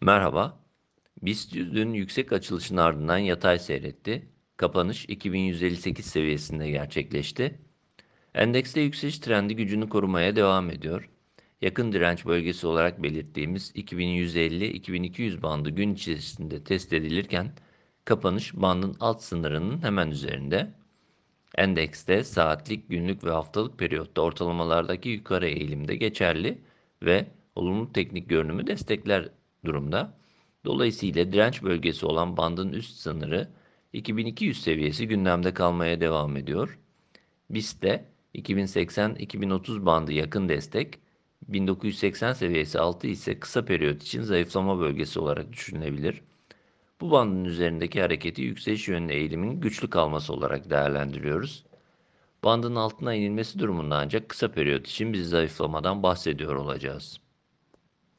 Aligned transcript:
Merhaba. 0.00 0.60
BIST 1.22 1.54
dün 1.54 1.92
yüksek 1.92 2.32
açılışın 2.32 2.76
ardından 2.76 3.18
yatay 3.18 3.58
seyretti. 3.58 4.28
Kapanış 4.56 5.04
2158 5.04 6.06
seviyesinde 6.06 6.70
gerçekleşti. 6.70 7.58
Endekste 8.34 8.80
yükseliş 8.80 9.18
trendi 9.18 9.56
gücünü 9.56 9.88
korumaya 9.88 10.36
devam 10.36 10.70
ediyor. 10.70 11.10
Yakın 11.60 11.92
direnç 11.92 12.26
bölgesi 12.26 12.66
olarak 12.66 13.02
belirttiğimiz 13.02 13.72
2150-2200 13.74 15.42
bandı 15.42 15.70
gün 15.70 15.94
içerisinde 15.94 16.64
test 16.64 16.92
edilirken 16.92 17.52
kapanış 18.04 18.54
bandın 18.54 18.96
alt 19.00 19.22
sınırının 19.22 19.82
hemen 19.82 20.10
üzerinde. 20.10 20.74
Endekste 21.56 22.24
saatlik, 22.24 22.88
günlük 22.88 23.24
ve 23.24 23.30
haftalık 23.30 23.78
periyotta 23.78 24.22
ortalamalardaki 24.22 25.08
yukarı 25.08 25.46
eğilimde 25.48 25.96
geçerli 25.96 26.58
ve 27.02 27.26
olumlu 27.54 27.92
teknik 27.92 28.28
görünümü 28.28 28.66
destekler 28.66 29.28
durumda. 29.68 30.18
Dolayısıyla 30.64 31.32
direnç 31.32 31.62
bölgesi 31.62 32.06
olan 32.06 32.36
bandın 32.36 32.72
üst 32.72 32.96
sınırı 32.96 33.48
2200 33.92 34.62
seviyesi 34.62 35.08
gündemde 35.08 35.54
kalmaya 35.54 36.00
devam 36.00 36.36
ediyor. 36.36 36.78
BIST'te 37.50 38.04
2080-2030 38.34 39.86
bandı 39.86 40.12
yakın 40.12 40.48
destek, 40.48 40.98
1980 41.48 42.32
seviyesi 42.32 42.78
altı 42.80 43.06
ise 43.06 43.40
kısa 43.40 43.64
periyot 43.64 44.02
için 44.02 44.22
zayıflama 44.22 44.78
bölgesi 44.78 45.20
olarak 45.20 45.52
düşünülebilir. 45.52 46.22
Bu 47.00 47.10
bandın 47.10 47.44
üzerindeki 47.44 48.00
hareketi 48.00 48.42
yükseliş 48.42 48.88
yönlü 48.88 49.12
eğilimin 49.12 49.60
güçlü 49.60 49.90
kalması 49.90 50.32
olarak 50.32 50.70
değerlendiriyoruz. 50.70 51.64
Bandın 52.44 52.74
altına 52.74 53.14
inilmesi 53.14 53.58
durumunda 53.58 53.96
ancak 53.96 54.28
kısa 54.28 54.48
periyot 54.52 54.86
için 54.86 55.12
biz 55.12 55.28
zayıflamadan 55.28 56.02
bahsediyor 56.02 56.54
olacağız. 56.54 57.20